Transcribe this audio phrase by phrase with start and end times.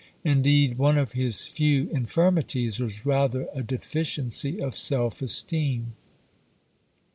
[0.23, 5.93] Indeed, one of his few infirmities was rather a deficiency of self esteem.